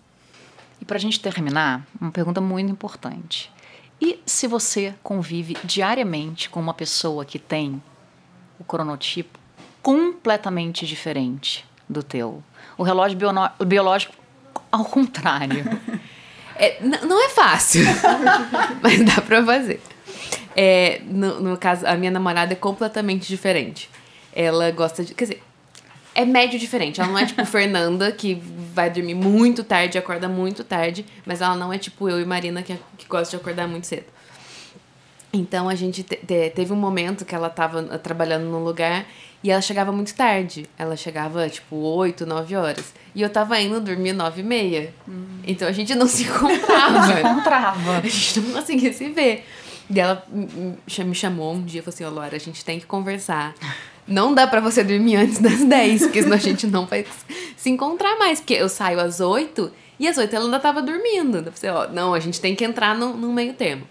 [0.79, 3.51] E pra gente terminar, uma pergunta muito importante.
[4.01, 7.81] E se você convive diariamente com uma pessoa que tem
[8.63, 9.38] o cronotipo
[9.82, 12.41] completamente diferente do teu?
[12.78, 13.17] O relógio
[13.65, 14.13] biológico,
[14.71, 15.63] ao contrário.
[16.56, 17.82] É, não é fácil,
[18.80, 19.82] mas dá pra fazer.
[20.56, 23.89] É, no, no caso, a minha namorada é completamente diferente.
[24.32, 25.15] Ela gosta de.
[25.15, 25.43] Quer dizer,
[26.13, 27.02] é médio diferente.
[27.02, 31.41] Ela não é tipo Fernanda, que vai dormir muito tarde e acorda muito tarde, mas
[31.41, 34.06] ela não é tipo eu e Marina, que, que gosta de acordar muito cedo.
[35.36, 39.06] Então a gente te- te- teve um momento que ela tava uh, trabalhando num lugar
[39.43, 40.69] e ela chegava muito tarde.
[40.78, 42.93] Ela chegava tipo 8, 9 horas.
[43.15, 44.93] E eu tava indo dormir 9 e meia.
[45.46, 47.19] Então a gente não se encontrava.
[47.19, 47.98] Encontrava.
[47.98, 49.43] A gente não conseguia se ver.
[49.89, 52.86] E ela me chamou um dia e falou assim: Ó, Laura, a gente tem que
[52.86, 53.54] conversar.
[54.08, 57.06] Não dá pra você dormir antes das 10, porque senão a gente não vai
[57.58, 58.39] se encontrar mais.
[58.39, 61.38] Porque eu saio às 8 e às 8 ela ainda tava dormindo.
[61.46, 63.84] Eu falei, ó, não, a gente tem que entrar no, no meio termo.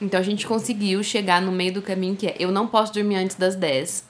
[0.00, 3.16] Então a gente conseguiu chegar no meio do caminho que é: eu não posso dormir
[3.16, 4.04] antes das 10.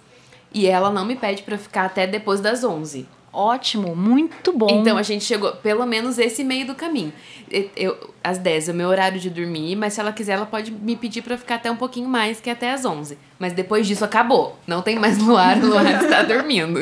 [0.53, 3.07] E ela não me pede pra ficar até depois das 11.
[3.31, 4.67] Ótimo, muito bom.
[4.71, 7.13] Então a gente chegou pelo menos esse meio do caminho.
[7.51, 10.47] Eu, eu- às 10 é o meu horário de dormir, mas se ela quiser, ela
[10.47, 13.19] pode me pedir pra ficar até um pouquinho mais, que é até às 11.
[13.39, 14.59] Mas depois disso acabou.
[14.67, 16.81] Não tem mais luar, o luar está dormindo.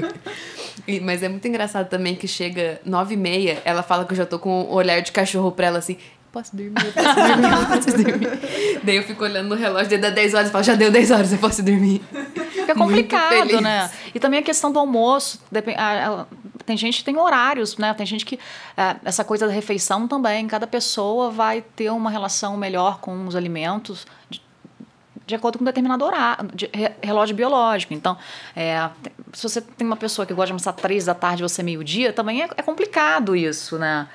[0.87, 4.16] E- mas é muito engraçado também que chega 9 e meia, ela fala que eu
[4.16, 5.97] já tô com o olhar de cachorro pra ela assim.
[6.37, 8.81] Posso dormir, eu posso dormir, eu posso dormir.
[8.85, 11.11] Daí eu fico olhando no relógio, daí dá 10 horas e falo, já deu 10
[11.11, 12.03] horas, eu posso dormir.
[12.53, 13.90] Fica complicado, né?
[14.14, 15.40] E também a questão do almoço.
[16.66, 17.94] Tem gente que tem horários, né?
[17.94, 18.38] Tem gente que.
[18.77, 20.46] é, Essa coisa da refeição também.
[20.46, 24.07] Cada pessoa vai ter uma relação melhor com os alimentos.
[25.27, 27.92] de- acordo com um determinado horário, de re- relógio biológico.
[27.94, 28.16] Então,
[28.55, 28.88] é,
[29.33, 32.12] se você tem uma pessoa que gosta de almoçar três da tarde e você meio-dia,
[32.12, 34.07] também é, é complicado isso, né?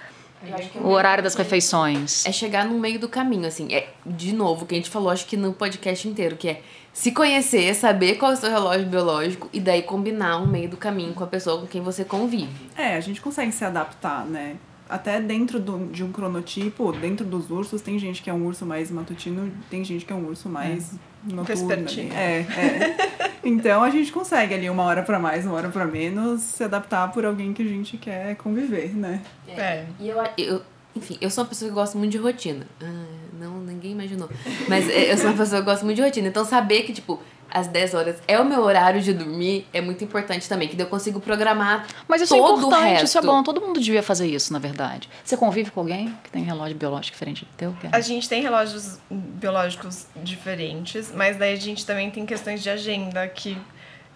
[0.83, 2.25] O horário das refeições.
[2.25, 3.67] É chegar no meio do caminho, assim.
[3.73, 6.61] É, de novo, o que a gente falou, acho que no podcast inteiro, que é
[6.93, 10.77] se conhecer, saber qual é o seu relógio biológico e daí combinar um meio do
[10.77, 12.49] caminho com a pessoa com quem você convive.
[12.77, 14.57] É, a gente consegue se adaptar, né?
[14.89, 18.65] Até dentro do, de um cronotipo, dentro dos ursos, tem gente que é um urso
[18.65, 20.91] mais matutino, tem gente que é um urso mais
[21.23, 21.41] noturno.
[21.41, 21.47] ali.
[21.47, 22.13] Vespertino.
[22.13, 23.10] É, é.
[23.43, 27.11] Então a gente consegue ali uma hora pra mais, uma hora pra menos, se adaptar
[27.11, 29.21] por alguém que a gente quer conviver, né?
[29.47, 29.85] É.
[29.99, 30.61] E eu, eu,
[30.95, 32.67] enfim, eu sou uma pessoa que gosta muito de rotina.
[32.81, 33.05] Ah,
[33.39, 34.29] não, ninguém imaginou.
[34.67, 36.27] Mas é, eu sou uma pessoa que gosta muito de rotina.
[36.27, 37.19] Então saber que, tipo,
[37.51, 40.67] às 10 horas é o meu horário de dormir é muito importante também.
[40.67, 43.43] Que daí eu consigo programar Mas isso é todo o importante, isso é bom.
[43.43, 45.09] Todo mundo devia fazer isso, na verdade.
[45.23, 47.75] Você convive com alguém que tem relógio biológico diferente do teu?
[47.91, 53.27] A gente tem relógios biológicos diferentes, mas daí a gente também tem questões de agenda
[53.27, 53.57] que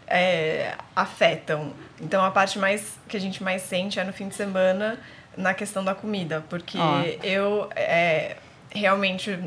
[0.07, 1.73] é, afetam.
[2.01, 4.99] Então a parte mais que a gente mais sente é no fim de semana
[5.37, 6.77] na questão da comida, porque
[7.21, 8.37] eu é,
[8.75, 9.39] realmente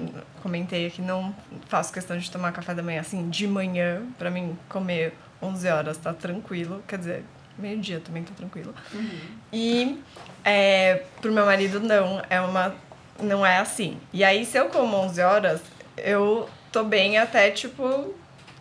[0.43, 1.35] comentei aqui não
[1.69, 5.97] faço questão de tomar café da manhã assim de manhã para mim comer 11 horas
[5.99, 7.25] tá tranquilo, quer dizer
[7.57, 8.75] meio dia também tá tranquilo.
[8.93, 9.21] Uhum.
[9.53, 10.03] E
[10.45, 12.75] é, pro meu marido não é uma
[13.21, 13.99] não é assim.
[14.13, 15.61] E aí se eu como 11 horas
[15.97, 18.15] eu tô bem até tipo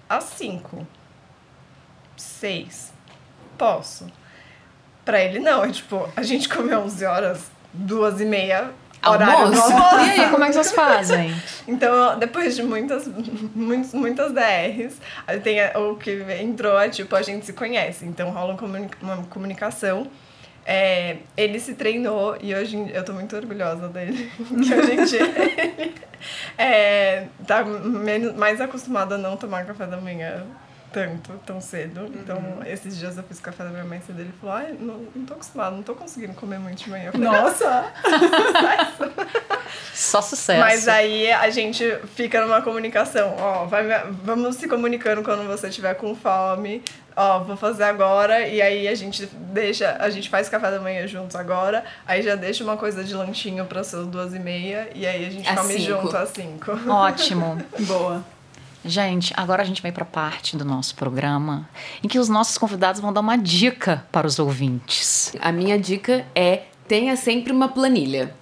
[0.09, 0.85] às 5
[2.15, 2.97] 6
[3.57, 4.07] posso.
[5.03, 5.63] Pra ele, não.
[5.63, 8.71] É tipo, a gente comeu 11 horas, duas e meia,
[9.05, 9.61] horário almoço.
[9.61, 9.95] almoço.
[9.95, 11.35] E aí, como é que vocês fazem?
[11.67, 13.07] então, depois de muitas,
[13.55, 14.95] muitas, muitas DRs,
[15.43, 18.05] tem o que entrou é tipo, a gente se conhece.
[18.05, 18.57] Então, rola
[19.01, 20.07] uma comunicação.
[20.69, 24.29] É, ele se treinou e hoje eu tô muito orgulhosa dele.
[24.37, 25.17] que a gente
[26.57, 30.45] é, tá menos, mais acostumado a não tomar café da manhã
[30.91, 32.01] tanto, tão cedo.
[32.01, 32.11] Uhum.
[32.15, 35.25] Então, esses dias eu fiz café da minha mãe cedo ele falou: ai, não, não
[35.25, 37.11] tô acostumado, não tô conseguindo comer muito de manhã.
[37.11, 37.91] Falei, Nossa!
[39.93, 40.59] Só sucesso.
[40.59, 41.83] Mas aí a gente
[42.15, 43.83] fica numa comunicação, ó, vai,
[44.23, 46.83] vamos se comunicando quando você tiver com fome.
[47.15, 51.07] Ó, vou fazer agora e aí a gente deixa, a gente faz café da manhã
[51.07, 55.03] juntos agora, aí já deixa uma coisa de lanchinho para suas duas e meia e
[55.03, 56.01] aí a gente às come cinco.
[56.03, 56.71] junto às cinco.
[56.87, 57.57] Ótimo.
[57.87, 58.23] Boa.
[58.87, 61.67] Gente, agora a gente vai para a parte do nosso programa
[62.01, 65.35] em que os nossos convidados vão dar uma dica para os ouvintes.
[65.41, 68.33] A minha dica é tenha sempre uma planilha.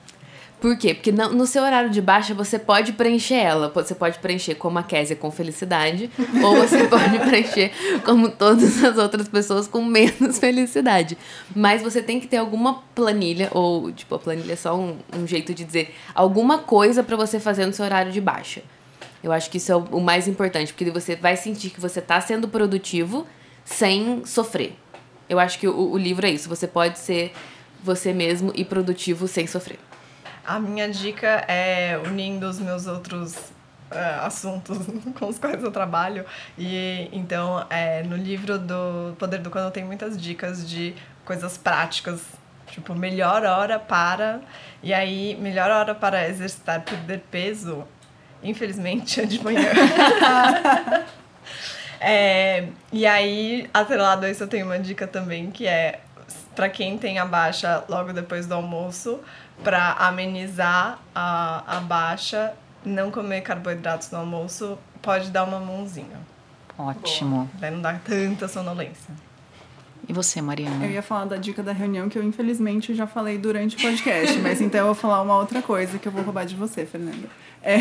[0.61, 0.93] Por quê?
[0.93, 3.71] Porque no seu horário de baixa você pode preencher ela.
[3.73, 6.11] Você pode preencher como a Késia com felicidade,
[6.43, 7.71] ou você pode preencher
[8.03, 11.17] como todas as outras pessoas com menos felicidade.
[11.55, 15.25] Mas você tem que ter alguma planilha, ou tipo, a planilha é só um, um
[15.25, 18.61] jeito de dizer, alguma coisa para você fazer no seu horário de baixa.
[19.25, 22.21] Eu acho que isso é o mais importante, porque você vai sentir que você está
[22.21, 23.25] sendo produtivo
[23.63, 24.77] sem sofrer.
[25.27, 26.47] Eu acho que o, o livro é isso.
[26.47, 27.33] Você pode ser
[27.83, 29.79] você mesmo e produtivo sem sofrer.
[30.45, 34.77] A minha dica é unindo os meus outros uh, assuntos
[35.17, 36.23] com os quais eu trabalho.
[36.55, 40.93] E então, é, no livro do Poder do Quando tem muitas dicas de
[41.25, 42.21] coisas práticas,
[42.67, 44.41] tipo, melhor hora para.
[44.83, 47.87] E aí, melhor hora para exercitar perder peso
[48.43, 49.69] infelizmente, é de manhã.
[51.99, 56.01] é, e aí, atrelado a isso, eu tenho uma dica também, que é
[56.55, 59.19] para quem tem a baixa logo depois do almoço,
[59.63, 66.19] para amenizar a, a baixa, não comer carboidratos no almoço, pode dar uma mãozinha.
[66.77, 67.49] Ótimo.
[67.55, 69.13] Vai não dar tanta sonolência.
[70.07, 70.85] E você, Mariana?
[70.85, 74.37] Eu ia falar da dica da reunião que eu infelizmente já falei durante o podcast,
[74.39, 77.27] mas então eu vou falar uma outra coisa que eu vou roubar de você, Fernanda.
[77.63, 77.77] É,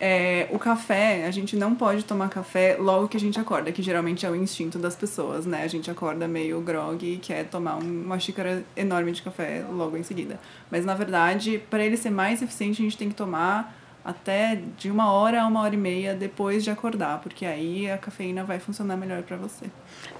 [0.00, 3.82] é, o café, a gente não pode tomar café logo que a gente acorda, que
[3.82, 5.62] geralmente é o instinto das pessoas, né?
[5.62, 10.02] A gente acorda meio grog e quer tomar uma xícara enorme de café logo em
[10.02, 10.40] seguida.
[10.70, 14.90] Mas na verdade, para ele ser mais eficiente, a gente tem que tomar até de
[14.90, 18.58] uma hora a uma hora e meia depois de acordar, porque aí a cafeína vai
[18.58, 19.66] funcionar melhor para você.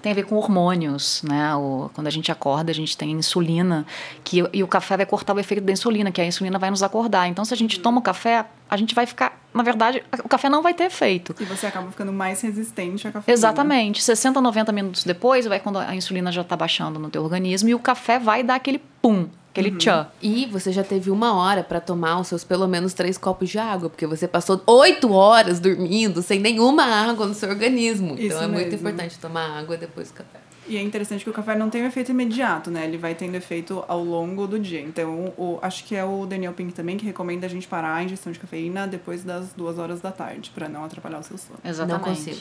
[0.00, 1.54] Tem a ver com hormônios, né?
[1.56, 3.84] O, quando a gente acorda, a gente tem insulina,
[4.22, 6.82] que, e o café vai cortar o efeito da insulina, que a insulina vai nos
[6.82, 7.26] acordar.
[7.28, 9.40] Então, se a gente toma o café, a gente vai ficar.
[9.52, 11.34] Na verdade, o café não vai ter efeito.
[11.40, 13.34] E você acaba ficando mais resistente à cafeína.
[13.34, 14.02] Exatamente.
[14.02, 17.74] 60, 90 minutos depois, vai quando a insulina já está baixando no teu organismo, e
[17.74, 19.78] o café vai dar aquele pum Aquele uhum.
[19.78, 20.06] tchan.
[20.22, 23.58] E você já teve uma hora para tomar os seus pelo menos três copos de
[23.58, 28.14] água, porque você passou oito horas dormindo sem nenhuma água no seu organismo.
[28.14, 28.54] Isso então é mesmo.
[28.54, 30.40] muito importante tomar água depois do café.
[30.66, 32.86] E é interessante que o café não tem um efeito imediato, né?
[32.86, 34.80] Ele vai tendo efeito ao longo do dia.
[34.80, 38.02] Então, o, acho que é o Daniel Pink também que recomenda a gente parar a
[38.02, 41.58] ingestão de cafeína depois das duas horas da tarde, para não atrapalhar o seu sono.
[41.62, 42.08] Exatamente.
[42.08, 42.40] Não consigo.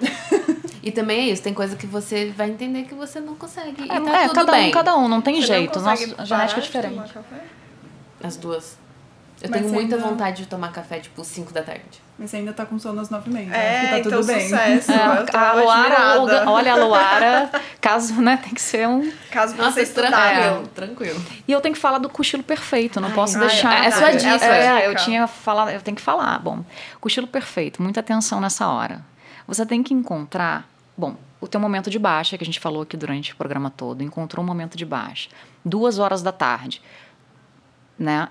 [0.82, 3.82] E também é isso, tem coisa que você vai entender que você não consegue.
[3.82, 4.68] E é, tá é cada bem.
[4.68, 5.78] um, cada um, não tem você jeito.
[5.78, 7.14] Não Nossa genética é diferente.
[8.22, 8.78] As duas.
[9.40, 10.08] Eu Mas tenho muita ainda...
[10.08, 12.02] vontade de tomar café, tipo, 5 da tarde.
[12.18, 13.54] Mas você ainda tá com sono às 9 e meia.
[13.54, 14.40] É, tá então tudo bem.
[14.40, 19.08] Sucesso, é, a Luara, olha a Luara, caso, né, tem que ser um...
[19.30, 21.22] Caso você tranquilo, tranquilo.
[21.46, 23.86] E eu tenho que falar do cochilo perfeito, não ai, posso ai, deixar...
[23.86, 24.44] É sua dica.
[24.44, 26.36] É, é, eu tinha falado, eu tenho que falar.
[26.40, 26.64] Bom,
[27.00, 29.00] cochilo perfeito, muita atenção nessa hora.
[29.48, 32.98] Você tem que encontrar, bom, o teu momento de baixa, que a gente falou aqui
[32.98, 35.30] durante o programa todo, encontrou um momento de baixa.
[35.64, 36.82] Duas horas da tarde,
[37.98, 38.28] né?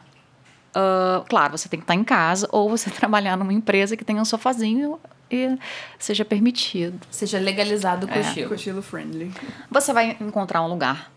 [0.75, 4.21] Uh, claro, você tem que estar em casa ou você trabalhar numa empresa que tenha
[4.21, 4.99] um sofazinho
[5.32, 5.58] e
[5.97, 6.99] seja permitido.
[7.10, 8.45] Seja legalizado o cochilo.
[8.45, 8.49] É.
[8.49, 9.34] Cochilo friendly.
[9.71, 11.12] Você vai encontrar um lugar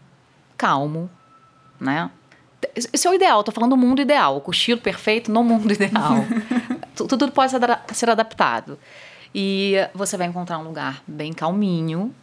[0.57, 1.11] calmo,
[1.79, 2.11] né?
[2.75, 4.39] Esse é o ideal, tô falando do mundo ideal.
[4.39, 6.25] O cochilo perfeito no mundo ideal.
[6.95, 7.53] tudo pode
[7.93, 8.79] ser adaptado.
[9.35, 12.15] E você vai encontrar um lugar bem calminho,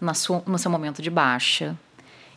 [0.00, 1.76] na sua, no seu momento de baixa.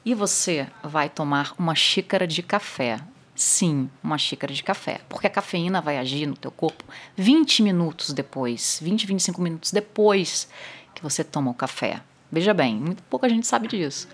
[0.05, 2.99] E você vai tomar uma xícara de café.
[3.35, 5.01] Sim, uma xícara de café.
[5.09, 6.83] Porque a cafeína vai agir no teu corpo
[7.15, 10.47] 20 minutos depois, 20, 25 minutos depois
[10.93, 12.01] que você toma o café.
[12.31, 14.07] Veja bem, muito pouca gente sabe disso.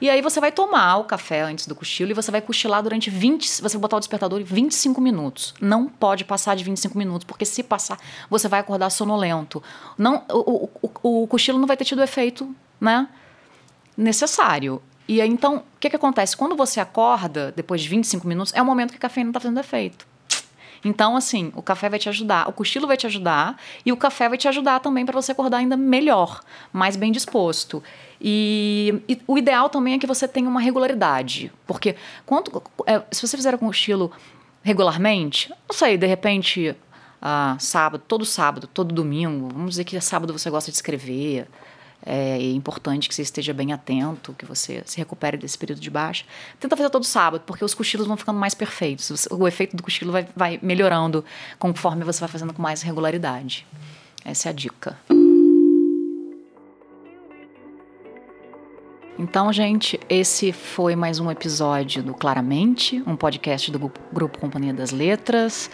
[0.00, 3.08] E aí você vai tomar o café antes do cochilo e você vai cochilar durante
[3.08, 5.54] 20, você vai botar o despertador em 25 minutos.
[5.60, 9.62] Não pode passar de 25 minutos, porque se passar, você vai acordar sonolento.
[9.96, 13.08] Não, o, o, o, o cochilo não vai ter tido o efeito, né,
[13.96, 14.82] necessário.
[15.08, 16.36] E aí, então, o que, que acontece?
[16.36, 19.60] Quando você acorda, depois de 25 minutos, é o momento que a cafeína está fazendo
[19.60, 20.06] efeito.
[20.84, 24.28] Então, assim, o café vai te ajudar, o cochilo vai te ajudar e o café
[24.28, 26.40] vai te ajudar também para você acordar ainda melhor,
[26.72, 27.82] mais bem disposto.
[28.20, 33.26] E, e, o ideal também é que você tenha uma regularidade, porque quando, é, se
[33.26, 34.10] você fizer o cochilo
[34.62, 36.74] regularmente, não sei, de repente,
[37.20, 41.46] ah, sábado, todo sábado, todo domingo, vamos dizer que sábado você gosta de escrever,
[42.04, 46.24] é importante que você esteja bem atento, que você se recupere desse período de baixa.
[46.60, 49.26] Tenta fazer todo sábado, porque os cochilos vão ficando mais perfeitos.
[49.30, 51.24] O efeito do cochilo vai, vai melhorando
[51.58, 53.66] conforme você vai fazendo com mais regularidade.
[54.24, 54.96] Essa é a dica.
[59.18, 64.90] Então, gente, esse foi mais um episódio do Claramente, um podcast do Grupo Companhia das
[64.90, 65.70] Letras.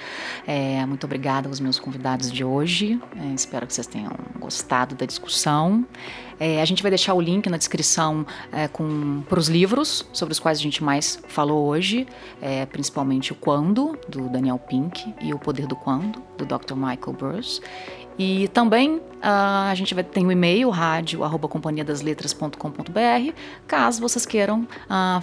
[0.47, 3.01] É, muito obrigada aos meus convidados de hoje.
[3.17, 5.85] É, espero que vocês tenham gostado da discussão.
[6.39, 10.39] É, a gente vai deixar o link na descrição é, para os livros sobre os
[10.39, 12.07] quais a gente mais falou hoje,
[12.41, 16.75] é, principalmente o Quando, do Daniel Pink, e o Poder do Quando, do Dr.
[16.75, 17.61] Michael Burrs.
[18.19, 19.01] E também uh,
[19.71, 23.33] a gente vai ter um e-mail, rádio, arroba companhiadasletras.com.br,
[23.67, 25.23] caso vocês queiram uh,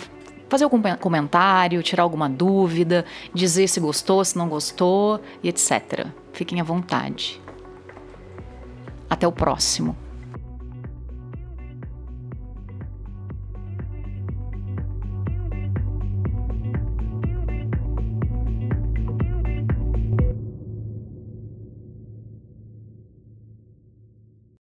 [0.49, 6.07] fazer algum comentário, tirar alguma dúvida, dizer se gostou, se não gostou e etc.
[6.33, 7.39] Fiquem à vontade.
[9.09, 9.95] Até o próximo.